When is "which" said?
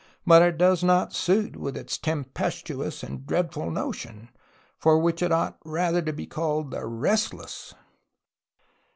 4.97-5.21